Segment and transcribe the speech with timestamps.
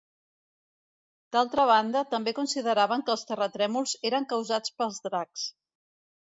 [1.37, 5.49] D'altra banda, també consideraven que els terratrèmols eren causats pels dracs.